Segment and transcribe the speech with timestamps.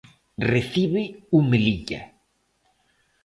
[0.53, 1.03] Recibe
[1.37, 2.01] o Melilla.